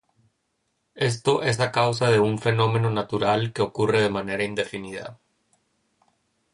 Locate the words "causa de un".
1.71-2.39